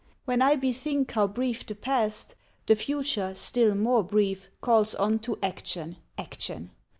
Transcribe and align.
When 0.25 0.41
I 0.41 0.55
bethink 0.55 1.11
How 1.11 1.27
brief 1.27 1.63
the 1.63 1.75
past, 1.75 2.33
the 2.65 2.73
future 2.73 3.35
still 3.35 3.75
more 3.75 4.01
brief, 4.03 4.49
Calls 4.59 4.95
on 4.95 5.19
to 5.19 5.37
action, 5.43 5.97
action! 6.17 6.71